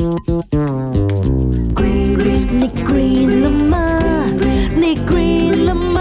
[0.00, 0.04] 你
[2.84, 3.98] green 了吗？
[4.76, 6.00] 你 green 了吗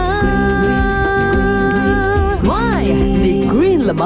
[2.44, 2.84] ？Why？
[2.84, 4.06] 你 green 了吗？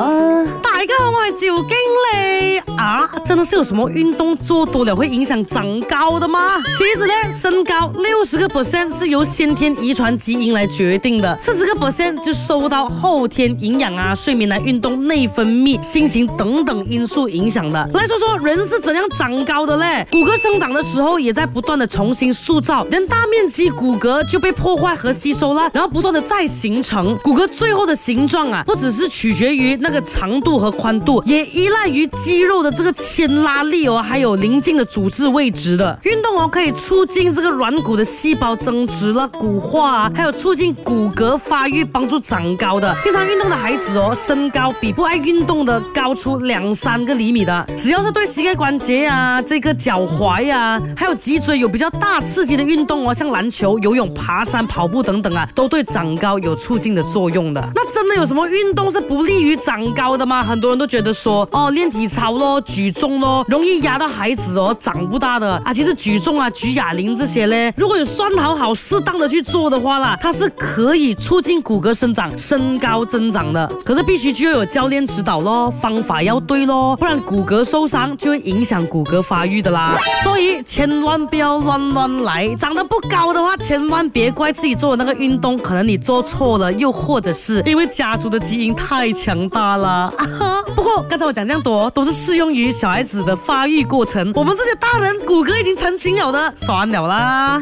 [0.63, 3.11] 大家好，我系赵经理啊！
[3.25, 6.39] 真的是有什么运动做多了会影响长高的吗？
[6.77, 17.89] 其实呢，身高六十个 percent 是由先天遗传基因来决定的，四十个 percent 就受到后天营养啊、睡眠、来运动、内分泌、心情等等因素影响的。
[17.93, 20.07] 来说说人是怎样长高的嘞？
[20.09, 27.17] 骨骼生长的时候也在不断的重新塑造，人大面积骨骼就被破坏和吸收了，然后不断的再形成。
[27.17, 35.99] 骨骼最后的形状啊，不只是取决于那个长度和宽度，也依赖于肌肉的这个牵拉力哦，还有邻近的组织位置的。
[36.03, 42.95] 运动哦，可以促进这个软骨的细胞增殖了、骨化啊，还有促进骨骼发育，帮助长高的。
[43.01, 47.67] 经常运动的孩子哦，身高比不爱运动的高出两三个厘米的。
[47.75, 57.71] 只要是对膝盖关节啊、这个脚踝呀，还有脊椎有比较大刺激的运动哦，像篮球、游泳、爬山、跑步等等啊，都对长高有促进的作用的。
[57.73, 60.43] 那真的有什么运动是不利于长高的吗？
[60.43, 65.73] 很多人都觉得说，哦，练体操咯，举重咯，容易压到孩子哦，长不大的啊。
[65.73, 73.65] 其实举重啊、举哑铃这些嘞，如果有算好好适当的去做的话啦，它是可以促进骨骼生长、身高增长的。
[73.85, 79.97] 可是必须就要有教练指导咯，方法要对咯，不然骨骼受伤就会影响骨骼发育的啦。
[80.23, 89.87] 所以千万不要乱乱来，长得不高的话，千万别怪自己做的那个运动，可能你做错了，又或者是因为家族的基因太强大了。
[89.87, 97.61] 啊 哈不过刚才我讲这样多，都是适用于小孩子的发育过程，我们这些大人骨骼已经成型了的，算了啦。